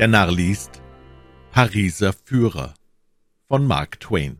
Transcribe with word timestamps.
Der 0.00 0.08
Narr 0.08 0.32
liest 0.32 0.80
Pariser 1.50 2.14
Führer 2.14 2.72
von 3.48 3.66
Mark 3.66 4.00
Twain. 4.00 4.38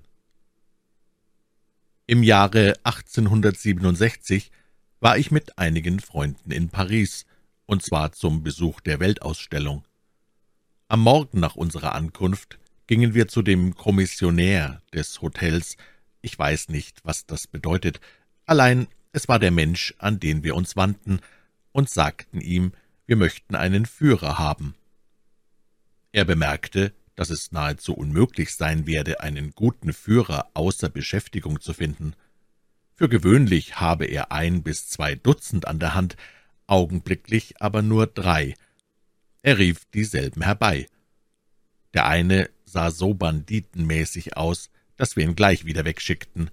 Im 2.07 2.23
Jahre 2.23 2.77
1867 2.83 4.53
war 5.01 5.19
ich 5.19 5.31
mit 5.31 5.59
einigen 5.59 6.01
Freunden 6.01 6.51
in 6.51 6.71
Paris, 6.71 7.27
und 7.67 7.83
zwar 7.83 8.13
zum 8.13 8.43
Besuch 8.43 8.81
der 8.81 9.01
Weltausstellung. 9.01 9.85
Am 10.89 11.01
Morgen 11.01 11.41
nach 11.41 11.57
unserer 11.57 11.95
Ankunft 11.95 12.59
gingen 12.87 13.13
wir 13.13 13.29
zu 13.29 13.43
dem 13.43 13.75
Kommissionär 13.75 14.81
des 14.95 15.21
Hotels, 15.21 15.77
ich 16.23 16.39
weiß 16.39 16.71
nicht, 16.71 17.05
was 17.05 17.27
das 17.27 17.47
bedeutet, 17.47 18.01
allein 18.47 18.87
es 19.13 19.29
war 19.29 19.39
der 19.39 19.51
Mensch, 19.51 19.95
an 19.99 20.21
den 20.21 20.43
wir 20.43 20.55
uns 20.55 20.75
wandten, 20.75 21.21
und 21.73 21.91
sagten 21.91 22.41
ihm, 22.41 22.73
wir 23.05 23.17
möchten 23.17 23.55
einen 23.55 23.85
Führer 23.85 24.39
haben. 24.39 24.75
Er 26.13 26.25
bemerkte, 26.25 26.93
dass 27.15 27.31
es 27.31 27.53
nahezu 27.53 27.95
unmöglich 27.95 28.55
sein 28.55 28.87
werde, 28.87 29.21
einen 29.21 29.53
guten 29.53 29.93
Führer 29.93 30.51
außer 30.55 30.89
Beschäftigung 30.89 31.61
zu 31.61 31.73
finden. 31.73 32.15
Für 32.95 33.09
gewöhnlich 33.09 33.81
habe 33.81 34.07
er 34.07 34.33
ein 34.33 34.63
bis 34.63 34.89
zwei 34.89 35.15
Dutzend 35.15 35.67
an 35.67 35.79
der 35.79 35.95
Hand, 35.95 36.17
augenblicklich 36.67 37.61
aber 37.61 37.83
nur 37.83 38.07
drei. 38.07 38.55
Er 39.43 39.59
rief 39.59 39.85
dieselben 39.87 40.43
herbei. 40.43 40.87
Der 41.95 42.07
eine 42.07 42.51
sah 42.65 42.91
so 42.91 43.15
banditenmäßig 43.15 44.37
aus, 44.37 44.71
dass 44.97 45.17
wir 45.17 45.25
ihn 45.25 45.35
gleich 45.35 45.65
wieder 45.65 45.85
wegschickten. 45.85 46.51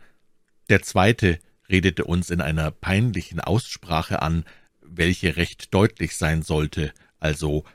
Der 0.70 0.82
zweite 0.82 1.40
redete 1.70 2.06
uns 2.06 2.30
in 2.30 2.42
einer 2.42 2.72
peinlichen 2.72 3.40
Aussprache 3.40 4.22
an, 4.22 4.46
welche 4.82 5.36
recht 5.36 5.74
deutlich 5.74 6.16
sein 6.16 6.42
sollte, 6.42 6.94
also 7.20 7.66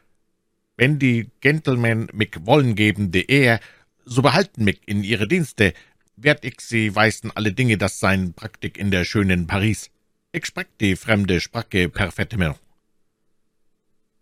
wenn 0.82 0.98
die 0.98 1.30
Gentlemen 1.40 2.08
mich 2.12 2.34
wollen 2.40 2.74
geben 2.74 3.12
de 3.12 3.24
Ehr, 3.28 3.60
so 4.04 4.20
behalten 4.20 4.64
mich 4.64 4.80
in 4.84 5.04
ihre 5.04 5.28
Dienste, 5.28 5.74
werd 6.16 6.44
ich 6.44 6.60
sie 6.60 6.96
weisen 6.96 7.30
alle 7.30 7.52
Dinge, 7.52 7.78
das 7.78 8.00
sein 8.00 8.32
Praktik 8.32 8.76
in 8.78 8.90
der 8.90 9.04
schönen 9.04 9.46
Paris. 9.46 9.92
Ich 10.32 10.44
sprach 10.44 10.64
die 10.80 10.96
fremde 10.96 11.40
Sprache 11.40 11.88
perfettement. 11.88 12.56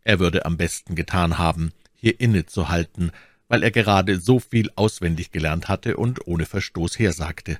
Er 0.05 0.19
würde 0.19 0.45
am 0.45 0.59
besten 0.59 0.97
getan 0.97 1.39
haben, 1.39 1.73
hier 1.95 2.21
innezuhalten, 2.21 3.11
weil 3.49 3.63
er 3.63 3.71
gerade 3.71 4.21
so 4.21 4.39
viel 4.39 4.69
auswendig 4.77 5.31
gelernt 5.31 5.69
hatte 5.69 5.97
und 5.97 6.27
ohne 6.27 6.45
Verstoß 6.45 6.99
hersagte. 6.99 7.59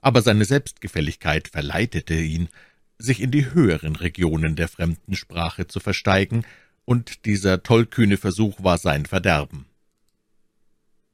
Aber 0.00 0.22
seine 0.22 0.46
Selbstgefälligkeit 0.46 1.48
verleitete 1.48 2.14
ihn, 2.14 2.48
sich 2.96 3.20
in 3.20 3.30
die 3.30 3.52
höheren 3.52 3.96
Regionen 3.96 4.56
der 4.56 4.68
fremden 4.68 5.14
Sprache 5.14 5.66
zu 5.66 5.78
versteigen 5.78 6.46
und 6.84 7.24
dieser 7.24 7.62
tollkühne 7.62 8.16
Versuch 8.16 8.62
war 8.62 8.78
sein 8.78 9.06
Verderben. 9.06 9.66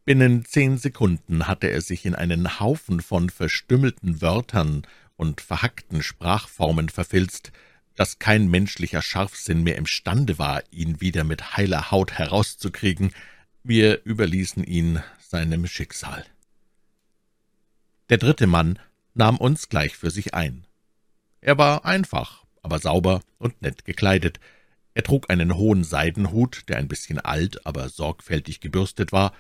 Binnen 0.05 0.45
zehn 0.45 0.79
Sekunden 0.79 1.47
hatte 1.47 1.69
er 1.69 1.83
sich 1.83 2.05
in 2.05 2.15
einen 2.15 2.59
Haufen 2.59 3.01
von 3.01 3.31
verstümmelten 3.31 4.21
Wörtern 4.21 4.87
und 5.17 5.41
verhackten 5.41 6.03
Sprachformen 6.03 6.89
verfilzt, 6.89 7.53
dass 7.95 8.19
kein 8.19 8.49
menschlicher 8.49 9.03
Scharfsinn 9.03 9.63
mehr 9.63 9.77
imstande 9.77 10.39
war, 10.39 10.63
ihn 10.71 11.01
wieder 11.01 11.23
mit 11.23 11.57
heiler 11.57 11.91
Haut 11.91 12.13
herauszukriegen. 12.13 13.13
Wir 13.63 14.05
überließen 14.05 14.65
ihn 14.65 15.03
seinem 15.19 15.67
Schicksal. 15.67 16.25
Der 18.09 18.19
dritte 18.19 18.47
Mann 18.47 18.79
nahm 19.15 19.37
uns 19.37 19.69
gleich 19.69 19.97
für 19.97 20.11
sich 20.11 20.35
ein. 20.35 20.67
Er 21.41 21.59
war 21.59 21.85
einfach, 21.85 22.45
aber 22.63 22.79
sauber 22.79 23.23
und 23.39 23.61
nett 23.63 23.85
gekleidet, 23.85 24.41
er 25.01 25.05
trug 25.05 25.31
einen 25.31 25.57
hohen 25.57 25.83
Seidenhut, 25.83 26.69
der 26.69 26.77
ein 26.77 26.87
bisschen 26.87 27.19
alt, 27.19 27.65
aber 27.65 27.89
sorgfältig 27.89 28.61
gebürstet 28.61 29.13
war, 29.13 29.33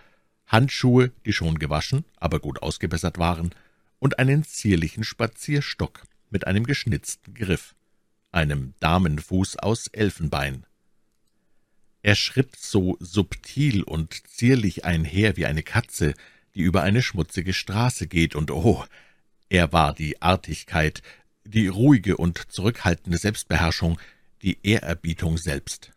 Handschuhe, 0.47 1.12
die 1.26 1.34
schon 1.34 1.59
gewaschen, 1.59 2.06
aber 2.16 2.41
gut 2.41 2.62
ausgebessert 2.62 3.19
waren, 3.19 3.50
und 3.98 4.19
einen 4.19 4.43
zierlichen 4.43 5.04
Spazierstock 5.04 6.04
mit 6.31 6.47
einem 6.47 6.65
geschnitzten 6.65 7.34
Griff, 7.34 7.75
einem 8.32 8.72
Damenfuß 8.81 9.59
aus 9.59 9.88
Elfenbein. 9.88 10.65
Er 12.00 12.15
schritt 12.15 12.56
so 12.56 12.97
subtil 12.98 13.82
und 13.82 14.27
zierlich 14.28 14.87
einher 14.87 15.37
wie 15.37 15.44
eine 15.44 15.62
Katze, 15.62 16.15
die 16.54 16.62
über 16.62 16.84
eine 16.84 17.03
schmutzige 17.03 17.53
Straße 17.53 18.06
geht, 18.06 18.34
und 18.34 18.50
oh, 18.50 18.82
er 19.50 19.75
war 19.75 19.92
die 19.92 20.22
Artigkeit, 20.22 21.03
die 21.44 21.66
ruhige 21.66 22.16
und 22.16 22.50
zurückhaltende 22.50 23.19
Selbstbeherrschung, 23.19 24.00
die 24.43 24.59
Ehrerbietung 24.62 25.39
selbst. 25.39 25.93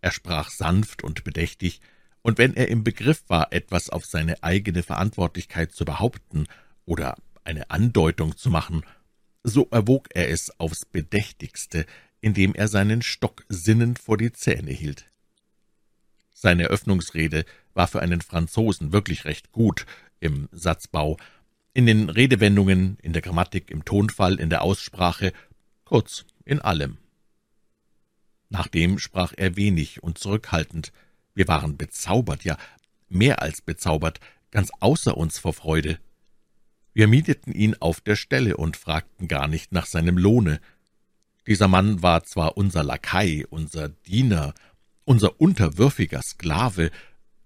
Er 0.00 0.12
sprach 0.12 0.50
sanft 0.50 1.02
und 1.02 1.24
bedächtig, 1.24 1.80
und 2.22 2.38
wenn 2.38 2.54
er 2.54 2.68
im 2.68 2.82
Begriff 2.82 3.22
war, 3.28 3.52
etwas 3.52 3.88
auf 3.88 4.04
seine 4.04 4.42
eigene 4.42 4.82
Verantwortlichkeit 4.82 5.72
zu 5.72 5.84
behaupten 5.84 6.46
oder 6.84 7.16
eine 7.44 7.70
Andeutung 7.70 8.36
zu 8.36 8.50
machen, 8.50 8.82
so 9.44 9.68
erwog 9.70 10.08
er 10.12 10.28
es 10.28 10.58
aufs 10.58 10.84
Bedächtigste, 10.84 11.86
indem 12.20 12.54
er 12.54 12.66
seinen 12.66 13.02
Stock 13.02 13.44
sinnend 13.48 14.00
vor 14.00 14.16
die 14.16 14.32
Zähne 14.32 14.72
hielt. 14.72 15.08
Seine 16.34 16.64
Eröffnungsrede 16.64 17.44
war 17.72 17.86
für 17.86 18.02
einen 18.02 18.20
Franzosen 18.20 18.92
wirklich 18.92 19.24
recht 19.24 19.52
gut 19.52 19.86
im 20.18 20.48
Satzbau, 20.50 21.16
in 21.74 21.86
den 21.86 22.10
Redewendungen, 22.10 22.98
in 23.02 23.12
der 23.12 23.22
Grammatik, 23.22 23.70
im 23.70 23.84
Tonfall, 23.84 24.40
in 24.40 24.50
der 24.50 24.62
Aussprache, 24.62 25.32
kurz 25.84 26.24
in 26.44 26.60
allem. 26.60 26.98
Nachdem 28.48 28.98
sprach 28.98 29.32
er 29.36 29.56
wenig 29.56 30.02
und 30.02 30.18
zurückhaltend. 30.18 30.92
Wir 31.34 31.48
waren 31.48 31.76
bezaubert, 31.76 32.44
ja, 32.44 32.56
mehr 33.08 33.42
als 33.42 33.60
bezaubert, 33.60 34.20
ganz 34.50 34.70
außer 34.80 35.16
uns 35.16 35.38
vor 35.38 35.52
Freude. 35.52 35.98
Wir 36.92 37.08
mieteten 37.08 37.52
ihn 37.52 37.76
auf 37.78 38.00
der 38.00 38.16
Stelle 38.16 38.56
und 38.56 38.76
fragten 38.76 39.28
gar 39.28 39.48
nicht 39.48 39.72
nach 39.72 39.86
seinem 39.86 40.16
Lohne. 40.16 40.60
Dieser 41.46 41.68
Mann 41.68 42.02
war 42.02 42.24
zwar 42.24 42.56
unser 42.56 42.82
Lakai, 42.82 43.44
unser 43.50 43.90
Diener, 43.90 44.54
unser 45.04 45.40
unterwürfiger 45.40 46.22
Sklave, 46.22 46.90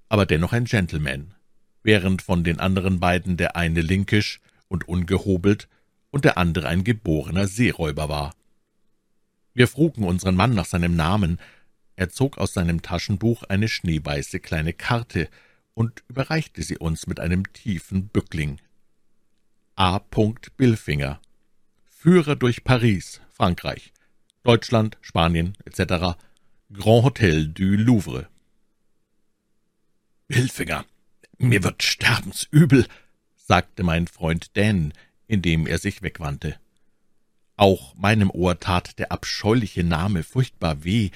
aber 0.09 0.25
dennoch 0.25 0.53
ein 0.53 0.65
Gentleman, 0.65 1.34
während 1.83 2.22
von 2.22 2.44
den 2.44 2.60
anderen 2.60 3.00
beiden 3.00 3.37
der 3.37 3.56
eine 3.56 3.81
linkisch 3.81 4.41
und 4.69 4.89
ungehobelt 4.89 5.69
und 6.10 6.25
der 6.25 6.39
andere 6.39 6.69
ein 6.69 6.84
geborener 6.84 7.47
Seeräuber 7.47 8.09
war. 8.09 8.34
Wir 9.55 9.69
frugen 9.69 10.05
unseren 10.05 10.37
Mann 10.37 10.55
nach 10.55 10.66
seinem 10.66 10.97
Namen. 10.97 11.38
Er 11.97 12.11
zog 12.11 12.38
aus 12.38 12.53
seinem 12.53 12.83
Taschenbuch 12.83 13.43
eine 13.44 13.69
schneeweiße 13.69 14.41
kleine 14.41 14.72
Karte 14.72 15.28
und 15.75 16.03
überreichte 16.09 16.62
sie 16.62 16.78
uns 16.78 17.06
mit 17.06 17.21
einem 17.21 17.53
tiefen 17.53 18.09
Bückling. 18.09 18.60
A. 19.77 20.00
Billfinger 20.56 21.21
Führer 21.89 22.37
durch 22.37 22.65
Paris, 22.65 23.21
Frankreich, 23.31 23.93
Deutschland, 24.43 24.97
Spanien 25.03 25.56
etc. 25.65 26.16
Grand 26.72 27.05
Hotel 27.05 27.49
du 27.49 27.77
Louvre. 27.77 28.28
Billfinger, 30.28 30.87
mir 31.39 31.62
wird 31.62 31.83
sterbensübel, 31.83 32.87
sagte 33.37 33.83
mein 33.83 34.06
Freund 34.06 34.56
Dan, 34.56 34.94
indem 35.27 35.66
er 35.66 35.78
sich 35.78 36.03
wegwandte. 36.03 36.59
Auch 37.60 37.94
meinem 37.94 38.31
Ohr 38.31 38.59
tat 38.59 38.98
der 38.98 39.12
abscheuliche 39.12 39.84
Name 39.84 40.22
furchtbar 40.22 40.82
weh. 40.82 41.10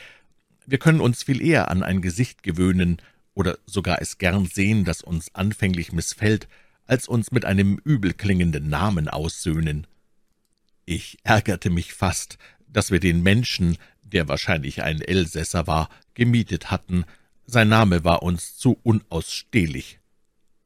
Wir 0.66 0.76
können 0.76 1.00
uns 1.00 1.22
viel 1.22 1.40
eher 1.40 1.70
an 1.70 1.82
ein 1.82 2.02
Gesicht 2.02 2.42
gewöhnen 2.42 3.00
oder 3.32 3.56
sogar 3.64 4.02
es 4.02 4.18
gern 4.18 4.44
sehen, 4.44 4.84
das 4.84 5.00
uns 5.00 5.34
anfänglich 5.34 5.92
missfällt, 5.92 6.46
als 6.86 7.08
uns 7.08 7.32
mit 7.32 7.46
einem 7.46 7.80
übelklingenden 7.82 8.68
Namen 8.68 9.08
aussöhnen. 9.08 9.86
Ich 10.84 11.16
ärgerte 11.22 11.70
mich 11.70 11.94
fast, 11.94 12.36
dass 12.68 12.90
wir 12.90 13.00
den 13.00 13.22
Menschen, 13.22 13.78
der 14.02 14.28
wahrscheinlich 14.28 14.82
ein 14.82 15.00
Elsässer 15.00 15.66
war, 15.66 15.88
gemietet 16.12 16.70
hatten. 16.70 17.06
Sein 17.46 17.70
Name 17.70 18.04
war 18.04 18.22
uns 18.22 18.58
zu 18.58 18.78
unausstehlich. 18.82 19.98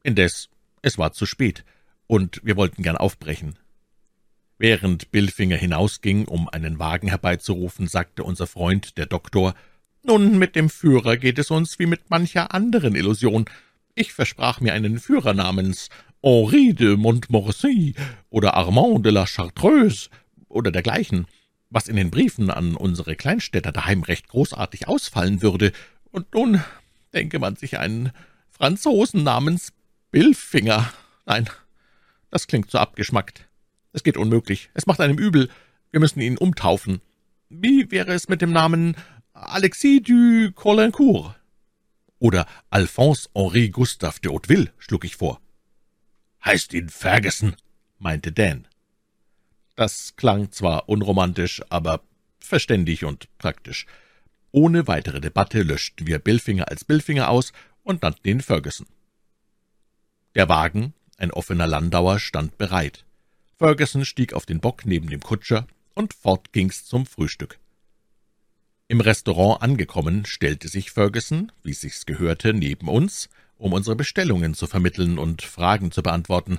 Indes, 0.02 0.48
es 0.82 0.98
war 0.98 1.12
zu 1.12 1.25
spät, 1.25 1.64
und 2.08 2.40
wir 2.42 2.56
wollten 2.56 2.82
gern 2.82 2.96
aufbrechen. 2.96 3.54
Während 4.58 5.12
Billfinger 5.12 5.56
hinausging, 5.56 6.25
um 6.26 6.49
einen 6.49 6.81
Wagen 6.81 7.08
herbeizurufen, 7.08 7.87
sagte 7.87 8.25
unser 8.25 8.49
Freund, 8.49 8.99
der 8.99 9.06
Doktor, 9.06 9.55
»Nun, 10.02 10.37
mit 10.37 10.56
dem 10.56 10.69
Führer 10.69 11.16
geht 11.16 11.38
es 11.38 11.50
uns 11.50 11.78
wie 11.78 11.87
mit 11.87 12.10
mancher 12.10 12.52
anderen 12.52 12.96
Illusion. 12.96 13.44
Ich 13.94 14.12
versprach 14.12 14.60
mir 14.60 14.72
einen 14.72 14.99
Führer 14.99 15.32
namens 15.32 15.90
Henri 16.22 16.75
de 16.75 16.96
Montmorency 16.96 17.94
oder 18.31 18.55
Armand 18.55 19.06
de 19.06 19.12
la 19.12 19.26
Chartreuse 19.26 20.08
oder 20.49 20.72
dergleichen, 20.72 21.26
was 21.70 21.87
in 21.87 21.96
den 21.96 22.11
Briefen 22.11 22.50
an 22.50 22.75
unsere 22.75 23.14
Kleinstädter 23.14 23.70
daheim 23.70 24.02
recht 24.02 24.28
großartig 24.28 24.88
ausfallen 24.88 25.40
würde. 25.40 25.72
Und 26.11 26.34
nun 26.34 26.62
denke 27.14 27.38
man 27.38 27.54
sich 27.54 27.78
einen 27.78 28.11
Franzosen 28.50 29.22
namens 29.22 29.72
Billfinger. 30.11 30.93
Nein, 31.26 31.49
das 32.31 32.49
klingt 32.49 32.70
so 32.70 32.78
abgeschmackt. 32.78 33.47
Es 33.93 34.02
geht 34.02 34.17
unmöglich. 34.17 34.70
Es 34.75 34.87
macht 34.87 35.00
einem 35.00 35.19
übel. 35.19 35.49
Wir 35.90 36.00
müssen 36.00 36.20
ihn 36.20 36.38
umtaufen. 36.38 37.00
Wie 37.49 37.90
wäre 37.90 38.12
es 38.12 38.29
mit 38.29 38.43
dem 38.43 38.52
Namen 38.52 38.96
Alexis 39.32 40.02
du 40.02 40.52
Colincourt? 40.52 41.38
oder 42.19 42.46
Alphonse 42.70 43.29
Henri 43.35 43.70
Gustave 43.70 44.20
de 44.20 44.32
Hauteville, 44.32 44.73
schlug 44.79 45.05
ich 45.05 45.17
vor. 45.17 45.40
Heißt 46.44 46.73
ihn 46.75 46.88
Ferguson, 46.88 47.56
meinte 47.99 48.32
Dan. 48.32 48.67
Das 49.76 50.17
klang 50.17 50.50
zwar 50.50 50.88
unromantisch, 50.88 51.62
aber 51.69 52.02
verständig 52.40 53.05
und 53.05 53.29
praktisch. 53.38 53.87
Ohne 54.50 54.87
weitere 54.88 55.20
Debatte 55.20 55.62
löschten 55.62 56.06
wir 56.06 56.19
Billfinger 56.19 56.69
als 56.69 56.85
Billfinger 56.85 57.29
aus 57.29 57.52
und 57.82 58.02
nannten 58.02 58.29
ihn 58.29 58.40
Ferguson. 58.40 58.87
Der 60.35 60.49
Wagen, 60.49 60.94
ein 61.17 61.31
offener 61.31 61.67
Landauer, 61.67 62.19
stand 62.19 62.58
bereit. 62.58 63.05
Ferguson 63.58 64.05
stieg 64.05 64.34
auf 64.34 64.46
den 64.46 64.60
Bock 64.60 64.87
neben 64.87 65.10
dem 65.10 65.20
Kutscher, 65.20 65.66
und 65.94 66.14
fort 66.14 66.52
ging's 66.52 66.84
zum 66.84 67.06
Frühstück. 67.06 67.58
Im 68.87 69.00
Restaurant 69.00 69.62
angekommen, 69.62 70.25
stellte 70.25 70.69
sich 70.69 70.93
Ferguson, 70.93 71.50
wie 71.64 71.72
sich's 71.72 72.06
gehörte, 72.06 72.55
neben 72.55 72.88
uns, 72.88 73.28
um 73.56 73.72
unsere 73.72 73.96
Bestellungen 73.96 74.55
zu 74.55 74.69
vermitteln 74.69 75.19
und 75.19 75.43
Fragen 75.43 75.90
zu 75.90 76.05
beantworten. 76.05 76.58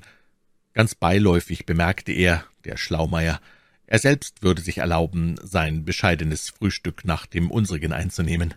Ganz 0.73 0.93
beiläufig 0.93 1.65
bemerkte 1.65 2.11
er, 2.11 2.43
der 2.65 2.75
Schlaumeier, 2.75 3.39
er 3.87 3.99
selbst 3.99 4.43
würde 4.43 4.61
sich 4.61 4.79
erlauben, 4.79 5.39
sein 5.41 5.85
bescheidenes 5.85 6.49
Frühstück 6.49 7.05
nach 7.05 7.25
dem 7.25 7.49
unsrigen 7.49 7.93
einzunehmen. 7.93 8.53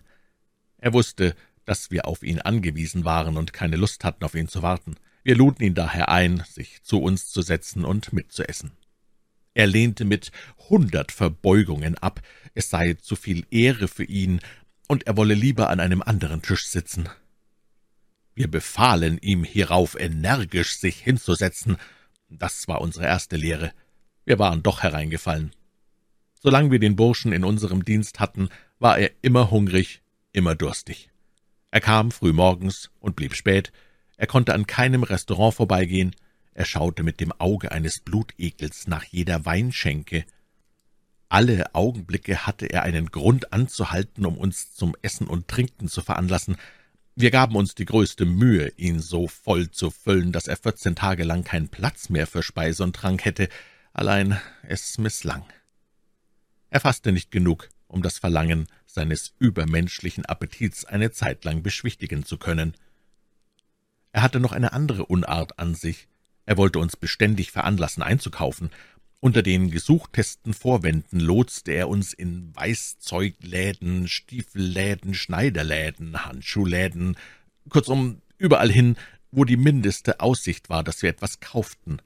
Er 0.77 0.91
wusste, 0.91 1.33
dass 1.63 1.91
wir 1.91 2.05
auf 2.07 2.23
ihn 2.23 2.39
angewiesen 2.39 3.05
waren 3.05 3.37
und 3.37 3.53
keine 3.53 3.77
Lust 3.77 4.03
hatten, 4.03 4.25
auf 4.25 4.35
ihn 4.35 4.49
zu 4.49 4.61
warten. 4.61 4.97
Wir 5.23 5.35
luden 5.35 5.63
ihn 5.63 5.73
daher 5.73 6.09
ein, 6.09 6.43
sich 6.49 6.83
zu 6.83 7.01
uns 7.01 7.29
zu 7.29 7.41
setzen 7.41 7.85
und 7.85 8.13
mitzuessen. 8.13 8.71
Er 9.53 9.67
lehnte 9.67 10.03
mit 10.03 10.31
hundert 10.69 11.11
Verbeugungen 11.11 11.97
ab, 11.97 12.21
es 12.53 12.69
sei 12.69 12.95
zu 12.95 13.15
viel 13.15 13.45
Ehre 13.51 13.87
für 13.87 14.03
ihn, 14.03 14.41
und 14.87 15.07
er 15.07 15.15
wolle 15.15 15.33
lieber 15.33 15.69
an 15.69 15.79
einem 15.79 16.01
anderen 16.01 16.41
Tisch 16.41 16.67
sitzen. 16.67 17.07
Wir 18.35 18.49
befahlen 18.49 19.17
ihm 19.19 19.43
hierauf 19.43 19.95
energisch, 19.97 20.77
sich 20.77 20.99
hinzusetzen. 20.99 21.77
Das 22.29 22.67
war 22.67 22.81
unsere 22.81 23.05
erste 23.05 23.37
Lehre. 23.37 23.71
Wir 24.25 24.39
waren 24.39 24.63
doch 24.63 24.83
hereingefallen. 24.83 25.51
Solange 26.41 26.71
wir 26.71 26.79
den 26.79 26.95
Burschen 26.95 27.31
in 27.31 27.45
unserem 27.45 27.85
Dienst 27.85 28.19
hatten, 28.19 28.49
war 28.79 28.97
er 28.97 29.11
immer 29.21 29.51
hungrig, 29.51 30.01
immer 30.33 30.55
durstig. 30.55 31.09
Er 31.71 31.79
kam 31.79 32.11
früh 32.11 32.33
morgens 32.33 32.91
und 32.99 33.15
blieb 33.15 33.35
spät, 33.35 33.71
er 34.23 34.27
konnte 34.27 34.53
an 34.53 34.65
keinem 34.67 35.03
Restaurant 35.03 35.53
vorbeigehen, 35.53 36.15
er 36.53 36.63
schaute 36.63 37.03
mit 37.03 37.19
dem 37.19 37.33
Auge 37.33 37.73
eines 37.73 37.99
Blutegels 37.99 38.87
nach 38.87 39.03
jeder 39.03 39.45
Weinschenke. 39.45 40.23
Alle 41.27 41.75
Augenblicke 41.75 42.47
hatte 42.47 42.67
er 42.67 42.83
einen 42.83 43.07
Grund 43.07 43.51
anzuhalten, 43.51 44.25
um 44.25 44.37
uns 44.37 44.73
zum 44.73 44.95
Essen 45.01 45.27
und 45.27 45.49
Trinken 45.49 45.89
zu 45.89 45.99
veranlassen. 45.99 46.55
Wir 47.17 47.31
gaben 47.31 47.57
uns 47.57 47.75
die 47.75 47.83
größte 47.83 48.23
Mühe, 48.23 48.71
ihn 48.77 49.01
so 49.01 49.27
voll 49.27 49.71
zu 49.71 49.91
füllen, 49.91 50.31
dass 50.31 50.47
er 50.47 50.55
vierzehn 50.55 50.95
Tage 50.95 51.25
lang 51.25 51.43
keinen 51.43 51.67
Platz 51.67 52.07
mehr 52.07 52.25
für 52.25 52.43
Speise 52.43 52.83
und 52.83 52.95
Trank 52.95 53.25
hätte, 53.25 53.49
allein 53.91 54.39
es 54.61 54.97
misslang. 54.99 55.43
Er 56.69 56.79
fasste 56.79 57.11
nicht 57.11 57.29
genug, 57.29 57.67
um 57.87 58.01
das 58.01 58.19
Verlangen 58.19 58.67
seines 58.85 59.33
übermenschlichen 59.39 60.23
Appetits 60.23 60.85
eine 60.85 61.11
Zeit 61.11 61.43
lang 61.43 61.61
beschwichtigen 61.61 62.23
zu 62.23 62.37
können. 62.37 62.77
Er 64.13 64.21
hatte 64.21 64.39
noch 64.39 64.53
eine 64.53 64.71
andere 64.71 65.07
Unart 65.07 65.59
an 65.59 65.75
sich. 65.75 66.07
Er 66.45 66.55
wollte 66.55 66.79
uns 66.79 66.95
beständig 66.95 67.51
veranlassen, 67.51 68.03
einzukaufen. 68.03 68.69
Unter 69.19 69.41
den 69.41 69.71
gesuchtesten 69.71 70.53
Vorwänden 70.53 71.19
lotste 71.19 71.71
er 71.71 71.89
uns 71.89 72.13
in 72.13 72.55
Weißzeugläden, 72.55 74.07
Stiefelläden, 74.07 75.13
Schneiderläden, 75.13 76.25
Handschuhläden, 76.25 77.17
kurzum 77.69 78.21
überall 78.37 78.71
hin, 78.71 78.97
wo 79.31 79.45
die 79.45 79.57
mindeste 79.57 80.19
Aussicht 80.19 80.69
war, 80.69 80.83
dass 80.83 81.01
wir 81.01 81.09
etwas 81.09 81.39
kauften. 81.39 81.97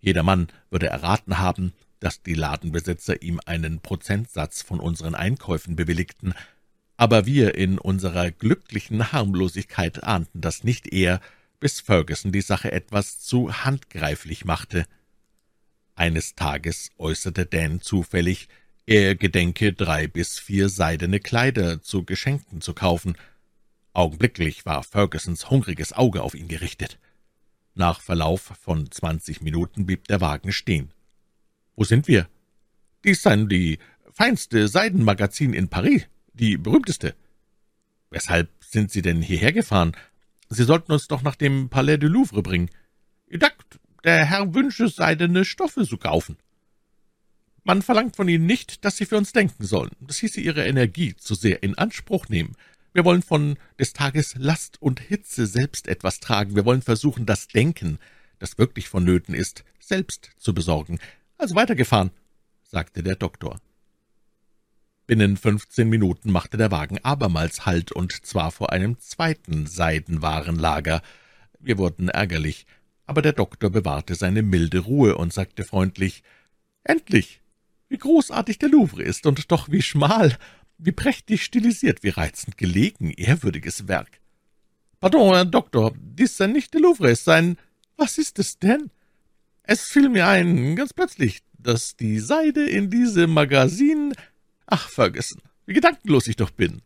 Jedermann 0.00 0.48
würde 0.70 0.86
erraten 0.86 1.38
haben, 1.38 1.74
dass 2.00 2.22
die 2.22 2.34
Ladenbesitzer 2.34 3.20
ihm 3.22 3.40
einen 3.44 3.80
Prozentsatz 3.80 4.62
von 4.62 4.80
unseren 4.80 5.14
Einkäufen 5.14 5.76
bewilligten, 5.76 6.34
aber 6.98 7.26
wir 7.26 7.54
in 7.54 7.78
unserer 7.78 8.32
glücklichen 8.32 9.12
Harmlosigkeit 9.12 10.02
ahnten 10.02 10.40
das 10.40 10.64
nicht 10.64 10.92
eher, 10.92 11.20
bis 11.60 11.80
Ferguson 11.80 12.32
die 12.32 12.40
Sache 12.40 12.72
etwas 12.72 13.20
zu 13.20 13.64
handgreiflich 13.64 14.44
machte. 14.44 14.84
Eines 15.94 16.34
Tages 16.34 16.90
äußerte 16.98 17.46
Dan 17.46 17.80
zufällig, 17.80 18.48
er 18.84 19.14
gedenke, 19.14 19.72
drei 19.72 20.08
bis 20.08 20.40
vier 20.40 20.68
seidene 20.68 21.20
Kleider 21.20 21.80
zu 21.80 22.04
Geschenken 22.04 22.60
zu 22.60 22.74
kaufen. 22.74 23.16
Augenblicklich 23.92 24.66
war 24.66 24.82
Fergusons 24.82 25.50
hungriges 25.50 25.92
Auge 25.92 26.22
auf 26.22 26.34
ihn 26.34 26.48
gerichtet. 26.48 26.98
Nach 27.74 28.00
Verlauf 28.00 28.52
von 28.60 28.90
zwanzig 28.90 29.40
Minuten 29.40 29.86
blieb 29.86 30.08
der 30.08 30.20
Wagen 30.20 30.52
stehen. 30.52 30.92
»Wo 31.76 31.84
sind 31.84 32.08
wir?« 32.08 32.28
»Dies 33.04 33.22
seien 33.22 33.48
die 33.48 33.78
feinste 34.12 34.66
Seidenmagazin 34.66 35.52
in 35.52 35.68
Paris, 35.68 36.08
die 36.38 36.56
berühmteste.« 36.56 37.14
»Weshalb 38.10 38.48
sind 38.60 38.90
Sie 38.90 39.02
denn 39.02 39.20
hierher 39.20 39.52
gefahren? 39.52 39.92
Sie 40.48 40.64
sollten 40.64 40.92
uns 40.92 41.08
doch 41.08 41.22
nach 41.22 41.36
dem 41.36 41.68
Palais 41.68 41.98
du 41.98 42.08
Louvre 42.08 42.42
bringen.« 42.42 42.70
»Dakt, 43.30 43.78
der 44.04 44.24
Herr 44.24 44.54
wünsche, 44.54 44.88
seidene 44.88 45.44
Stoffe 45.44 45.86
zu 45.86 45.98
kaufen.« 45.98 46.36
»Man 47.64 47.82
verlangt 47.82 48.16
von 48.16 48.28
Ihnen 48.28 48.46
nicht, 48.46 48.84
dass 48.84 48.96
Sie 48.96 49.04
für 49.04 49.18
uns 49.18 49.32
denken 49.32 49.64
sollen. 49.66 49.90
Das 50.00 50.18
hieße 50.18 50.40
Ihre 50.40 50.66
Energie 50.66 51.14
zu 51.16 51.34
sehr 51.34 51.62
in 51.62 51.76
Anspruch 51.76 52.28
nehmen. 52.28 52.56
Wir 52.94 53.04
wollen 53.04 53.22
von 53.22 53.58
des 53.78 53.92
Tages 53.92 54.34
Last 54.36 54.80
und 54.80 55.00
Hitze 55.00 55.46
selbst 55.46 55.86
etwas 55.86 56.20
tragen. 56.20 56.56
Wir 56.56 56.64
wollen 56.64 56.80
versuchen, 56.80 57.26
das 57.26 57.48
Denken, 57.48 57.98
das 58.38 58.56
wirklich 58.56 58.88
vonnöten 58.88 59.34
ist, 59.34 59.64
selbst 59.80 60.30
zu 60.38 60.54
besorgen. 60.54 60.98
Also 61.36 61.54
weitergefahren«, 61.54 62.10
sagte 62.62 63.02
der 63.02 63.16
Doktor. 63.16 63.60
Binnen 65.08 65.38
fünfzehn 65.38 65.88
Minuten 65.88 66.30
machte 66.30 66.58
der 66.58 66.70
Wagen 66.70 66.98
abermals 67.02 67.64
Halt, 67.64 67.92
und 67.92 68.26
zwar 68.26 68.52
vor 68.52 68.72
einem 68.72 68.98
zweiten 68.98 69.66
Seidenwarenlager. 69.66 71.00
Wir 71.58 71.78
wurden 71.78 72.10
ärgerlich, 72.10 72.66
aber 73.06 73.22
der 73.22 73.32
Doktor 73.32 73.70
bewahrte 73.70 74.14
seine 74.16 74.42
milde 74.42 74.80
Ruhe 74.80 75.16
und 75.16 75.32
sagte 75.32 75.64
freundlich, 75.64 76.22
»Endlich! 76.84 77.40
Wie 77.88 77.96
großartig 77.96 78.58
der 78.58 78.68
Louvre 78.68 79.02
ist, 79.02 79.24
und 79.24 79.50
doch 79.50 79.70
wie 79.70 79.80
schmal, 79.80 80.36
wie 80.76 80.92
prächtig 80.92 81.42
stilisiert, 81.42 82.02
wie 82.02 82.10
reizend 82.10 82.58
gelegen, 82.58 83.10
ehrwürdiges 83.10 83.88
Werk!« 83.88 84.20
»Pardon, 85.00 85.32
Herr 85.32 85.46
Doktor, 85.46 85.94
dies 85.98 86.36
sei 86.36 86.48
nicht 86.48 86.74
der 86.74 86.82
Louvre, 86.82 87.08
es 87.12 87.24
sei 87.24 87.38
ein... 87.38 87.58
Was 87.96 88.18
ist 88.18 88.38
es 88.38 88.58
denn?« 88.58 88.90
»Es 89.62 89.84
fiel 89.84 90.10
mir 90.10 90.28
ein, 90.28 90.76
ganz 90.76 90.92
plötzlich, 90.92 91.40
dass 91.54 91.96
die 91.96 92.18
Seide 92.18 92.68
in 92.68 92.90
diesem 92.90 93.32
Magazin 93.32 94.12
Ach, 94.70 94.90
Ferguson, 94.90 95.40
wie 95.64 95.72
gedankenlos 95.72 96.26
ich 96.26 96.36
doch 96.36 96.50
bin. 96.50 96.82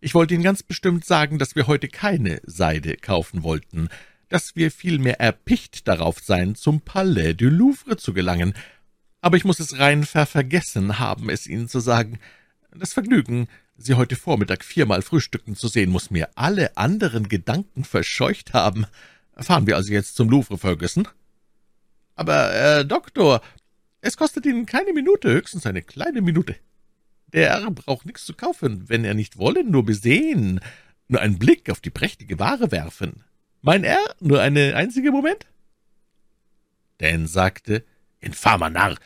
Ich 0.00 0.14
wollte 0.14 0.34
Ihnen 0.34 0.44
ganz 0.44 0.62
bestimmt 0.62 1.04
sagen, 1.04 1.40
dass 1.40 1.56
wir 1.56 1.66
heute 1.66 1.88
keine 1.88 2.40
Seide 2.44 2.96
kaufen 2.96 3.42
wollten, 3.42 3.88
dass 4.28 4.54
wir 4.54 4.70
vielmehr 4.70 5.18
erpicht 5.18 5.88
darauf 5.88 6.20
seien, 6.20 6.54
zum 6.54 6.82
Palais 6.82 7.34
du 7.34 7.48
Louvre 7.48 7.96
zu 7.96 8.14
gelangen. 8.14 8.54
Aber 9.20 9.36
ich 9.36 9.44
muss 9.44 9.58
es 9.58 9.80
rein 9.80 10.04
ververgessen 10.04 11.00
haben, 11.00 11.28
es 11.28 11.48
Ihnen 11.48 11.68
zu 11.68 11.80
sagen. 11.80 12.20
Das 12.72 12.92
Vergnügen, 12.92 13.48
Sie 13.76 13.94
heute 13.94 14.14
Vormittag 14.14 14.64
viermal 14.64 15.02
frühstücken 15.02 15.56
zu 15.56 15.66
sehen, 15.66 15.90
muss 15.90 16.12
mir 16.12 16.28
alle 16.36 16.76
anderen 16.76 17.28
Gedanken 17.28 17.82
verscheucht 17.82 18.52
haben. 18.52 18.86
Fahren 19.36 19.66
wir 19.66 19.74
also 19.74 19.92
jetzt 19.92 20.14
zum 20.14 20.30
Louvre, 20.30 20.56
Ferguson? 20.56 21.08
Aber, 22.14 22.54
äh, 22.54 22.84
Doktor, 22.84 23.40
es 24.00 24.16
kostet 24.16 24.46
Ihnen 24.46 24.66
keine 24.66 24.92
Minute, 24.92 25.32
höchstens 25.32 25.66
eine 25.66 25.82
kleine 25.82 26.22
Minute. 26.22 26.54
Der 27.34 27.68
braucht 27.72 28.06
nichts 28.06 28.24
zu 28.24 28.32
kaufen, 28.32 28.88
wenn 28.88 29.04
er 29.04 29.14
nicht 29.14 29.38
wolle, 29.38 29.64
nur 29.64 29.84
besehen, 29.84 30.60
nur 31.08 31.20
einen 31.20 31.38
Blick 31.38 31.68
auf 31.68 31.80
die 31.80 31.90
prächtige 31.90 32.38
Ware 32.38 32.70
werfen. 32.70 33.24
Mein 33.60 33.82
Herr, 33.82 34.14
nur 34.20 34.40
eine 34.40 34.76
einzige 34.76 35.10
Moment? 35.10 35.46
Dan 36.98 37.26
sagte, 37.26 37.84
infamer 38.20 38.70
Narr, 38.70 38.96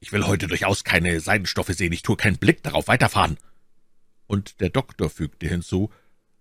ich 0.00 0.12
will 0.12 0.26
heute 0.26 0.46
durchaus 0.46 0.82
keine 0.82 1.20
Seidenstoffe 1.20 1.74
sehen, 1.74 1.92
ich 1.92 2.02
tue 2.02 2.16
keinen 2.16 2.38
Blick 2.38 2.62
darauf 2.62 2.88
weiterfahren. 2.88 3.36
Und 4.26 4.60
der 4.62 4.70
Doktor 4.70 5.10
fügte 5.10 5.46
hinzu, 5.46 5.90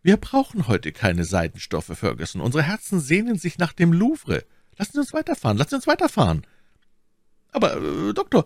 wir 0.02 0.16
brauchen 0.16 0.68
heute 0.68 0.94
keine 0.94 1.26
Seidenstoffe, 1.26 1.92
Ferguson. 1.94 2.42
Unsere 2.42 2.64
Herzen 2.64 3.02
sehnen 3.02 3.38
sich 3.38 3.58
nach 3.58 3.74
dem 3.74 3.92
Louvre. 3.92 4.46
Lassen 4.78 4.94
Sie 4.94 5.00
uns 5.00 5.14
weiterfahren, 5.14 5.58
lassen 5.58 5.72
Sie 5.72 5.76
uns 5.76 5.88
weiterfahren. 5.88 6.48
Aber, 7.52 7.76
äh, 7.76 8.14
Doktor, 8.14 8.46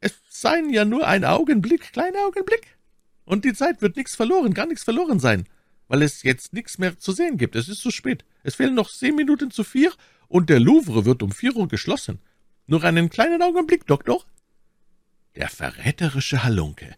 es 0.00 0.14
seien 0.28 0.70
ja 0.70 0.84
nur 0.84 1.06
ein 1.06 1.24
Augenblick, 1.24 1.92
kleiner 1.92 2.20
Augenblick. 2.26 2.76
Und 3.24 3.44
die 3.44 3.52
Zeit 3.52 3.82
wird 3.82 3.96
nichts 3.96 4.14
verloren, 4.14 4.54
gar 4.54 4.66
nichts 4.66 4.84
verloren 4.84 5.20
sein, 5.20 5.46
weil 5.88 6.02
es 6.02 6.22
jetzt 6.22 6.52
nichts 6.52 6.78
mehr 6.78 6.98
zu 6.98 7.12
sehen 7.12 7.36
gibt. 7.36 7.56
Es 7.56 7.68
ist 7.68 7.80
zu 7.80 7.90
spät. 7.90 8.24
Es 8.42 8.54
fehlen 8.54 8.74
noch 8.74 8.90
zehn 8.90 9.14
Minuten 9.14 9.50
zu 9.50 9.64
vier, 9.64 9.92
und 10.28 10.50
der 10.50 10.60
Louvre 10.60 11.04
wird 11.04 11.22
um 11.22 11.32
vier 11.32 11.56
Uhr 11.56 11.68
geschlossen. 11.68 12.20
Nur 12.66 12.84
einen 12.84 13.10
kleinen 13.10 13.42
Augenblick, 13.42 13.86
Doktor. 13.86 14.24
Der 15.36 15.48
verräterische 15.48 16.44
Halunke. 16.44 16.94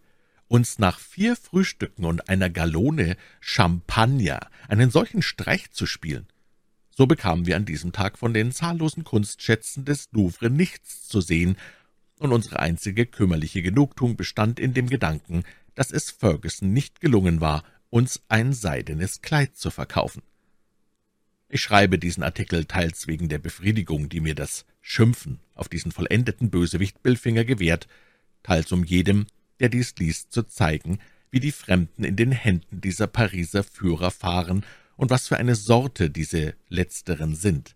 uns 0.50 0.80
nach 0.80 0.99
vier 0.99 1.37
Frühstücken 1.37 2.04
und 2.04 2.28
einer 2.28 2.50
Gallone 2.50 3.16
Champagner 3.38 4.40
einen 4.69 4.90
solchen 4.90 5.23
Streich 5.23 5.71
zu 5.71 5.87
spielen. 5.87 6.26
So 6.90 7.07
bekamen 7.07 7.47
wir 7.47 7.54
an 7.54 7.64
diesem 7.64 7.92
Tag 7.92 8.19
von 8.19 8.35
den 8.35 8.50
zahllosen 8.50 9.04
Kunstschätzen 9.04 9.85
des 9.85 10.09
Louvre 10.11 10.50
nichts 10.50 11.07
zu 11.07 11.21
sehen, 11.21 11.57
und 12.21 12.33
unsere 12.33 12.61
einzige 12.61 13.07
kümmerliche 13.07 13.62
Genugtuung 13.62 14.17
bestand 14.17 14.61
in 14.61 14.75
dem 14.75 14.89
Gedanken, 14.89 15.43
dass 15.75 15.91
es 15.91 16.11
Ferguson 16.11 16.73
nicht 16.73 17.00
gelungen 17.00 17.41
war, 17.41 17.65
uns 17.89 18.23
ein 18.29 18.53
seidenes 18.53 19.23
Kleid 19.23 19.57
zu 19.57 19.71
verkaufen. 19.71 20.23
Ich 21.49 21.62
schreibe 21.62 21.99
diesen 21.99 22.23
Artikel 22.23 22.67
teils 22.67 23.07
wegen 23.07 23.29
der 23.29 23.39
Befriedigung, 23.39 24.09
die 24.09 24.21
mir 24.21 24.35
das 24.35 24.67
Schimpfen 24.83 25.41
auf 25.55 25.69
diesen 25.69 25.93
vollendeten 25.93 26.50
Bösewicht 26.50 27.03
Billfinger 27.03 27.45
gewährt, 27.45 27.89
teils 28.43 28.71
um 28.71 28.85
jedem, 28.85 29.27
der 29.59 29.71
dies 29.71 29.95
liest, 29.97 30.31
zu 30.31 30.43
zeigen, 30.43 31.00
wie 31.31 31.41
die 31.41 31.53
Fremden 31.53 32.05
in 32.05 32.17
den 32.17 32.33
Händen 32.33 32.81
dieser 32.81 33.07
Pariser 33.07 33.65
Führer 33.65 34.11
fahren 34.11 34.65
und 34.97 35.11
was 35.11 35.29
für 35.29 35.39
eine 35.39 35.55
Sorte 35.55 36.11
diese 36.11 36.55
Letzteren 36.69 37.35
sind. 37.35 37.75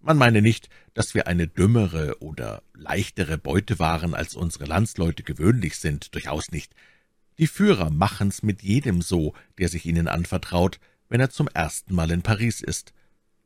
Man 0.00 0.16
meine 0.16 0.40
nicht, 0.40 0.68
dass 0.94 1.14
wir 1.14 1.26
eine 1.26 1.46
dümmere 1.46 2.20
oder 2.20 2.62
leichtere 2.74 3.36
Beute 3.36 3.78
waren, 3.78 4.14
als 4.14 4.34
unsere 4.34 4.64
Landsleute 4.64 5.22
gewöhnlich 5.22 5.76
sind, 5.76 6.14
durchaus 6.14 6.50
nicht. 6.50 6.74
Die 7.38 7.46
Führer 7.46 7.90
machen's 7.90 8.42
mit 8.42 8.62
jedem 8.62 9.02
so, 9.02 9.34
der 9.58 9.68
sich 9.68 9.84
ihnen 9.84 10.08
anvertraut, 10.08 10.80
wenn 11.08 11.20
er 11.20 11.30
zum 11.30 11.48
ersten 11.48 11.94
Mal 11.94 12.10
in 12.10 12.22
Paris 12.22 12.62
ist. 12.62 12.92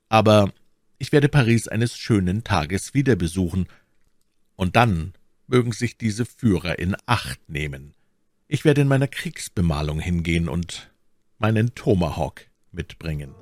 Aber 0.08 0.52
ich 0.98 1.10
werde 1.10 1.28
Paris 1.28 1.66
eines 1.66 1.96
schönen 1.96 2.44
Tages 2.44 2.94
wieder 2.94 3.16
besuchen, 3.16 3.66
und 4.56 4.76
dann 4.76 5.14
mögen 5.48 5.72
sich 5.72 5.98
diese 5.98 6.24
Führer 6.24 6.78
in 6.78 6.96
Acht 7.06 7.48
nehmen. 7.48 7.94
Ich 8.46 8.64
werde 8.64 8.82
in 8.82 8.88
meiner 8.88 9.08
Kriegsbemalung 9.08 9.98
hingehen 9.98 10.48
und 10.48 10.92
meinen 11.38 11.74
Tomahawk 11.74 12.46
mitbringen. 12.70 13.34